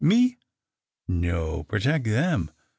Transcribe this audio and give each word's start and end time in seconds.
"Me? 0.03 0.35
No; 1.07 1.61
protect 1.61 2.05
them. 2.05 2.49